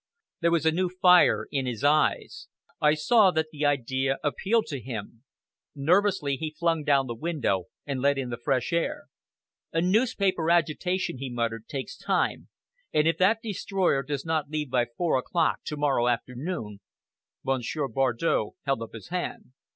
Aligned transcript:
There 0.39 0.49
was 0.49 0.65
a 0.65 0.71
new 0.71 0.89
fire 0.89 1.45
in 1.51 1.67
his 1.67 1.83
eyes. 1.83 2.47
I 2.81 2.95
saw 2.95 3.29
that 3.29 3.49
the 3.51 3.67
idea 3.67 4.17
appealed 4.23 4.65
to 4.69 4.81
him. 4.81 5.23
Nervously 5.75 6.37
he 6.37 6.55
flung 6.57 6.83
down 6.83 7.05
the 7.05 7.13
window 7.13 7.65
and 7.85 8.01
let 8.01 8.17
in 8.17 8.31
the 8.31 8.39
fresh 8.43 8.73
air. 8.73 9.03
"A 9.71 9.79
newspaper 9.79 10.49
agitation," 10.49 11.19
he 11.19 11.29
muttered, 11.29 11.67
"takes 11.67 11.95
time, 11.95 12.47
and 12.91 13.07
if 13.07 13.19
that 13.19 13.43
destroyer 13.43 14.01
does 14.01 14.25
not 14.25 14.49
leave 14.49 14.71
by 14.71 14.87
four 14.97 15.19
o'clock 15.19 15.59
to 15.65 15.77
morrow 15.77 16.07
afternoon" 16.07 16.79
Monsieur 17.45 17.87
Bardow 17.87 18.53
held 18.65 18.81
up 18.81 18.93
his 18.93 19.09
hand. 19.09 19.51